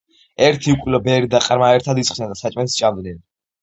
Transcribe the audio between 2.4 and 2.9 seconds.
საჭმელს